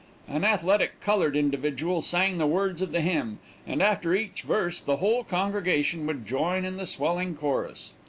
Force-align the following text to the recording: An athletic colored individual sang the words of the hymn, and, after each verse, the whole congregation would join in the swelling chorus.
An 0.27 0.43
athletic 0.43 0.99
colored 0.99 1.35
individual 1.37 2.01
sang 2.01 2.39
the 2.39 2.47
words 2.47 2.81
of 2.81 2.91
the 2.91 3.01
hymn, 3.01 3.37
and, 3.67 3.83
after 3.83 4.15
each 4.15 4.41
verse, 4.41 4.81
the 4.81 4.95
whole 4.97 5.23
congregation 5.23 6.07
would 6.07 6.25
join 6.25 6.65
in 6.65 6.77
the 6.77 6.87
swelling 6.87 7.35
chorus. 7.35 7.93